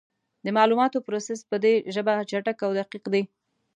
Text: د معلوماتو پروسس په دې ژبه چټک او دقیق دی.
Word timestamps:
د 0.45 0.47
معلوماتو 0.57 1.03
پروسس 1.07 1.39
په 1.49 1.55
دې 1.63 1.73
ژبه 1.95 2.13
چټک 2.29 2.57
او 2.65 2.71
دقیق 2.79 3.05
دی. 3.13 3.23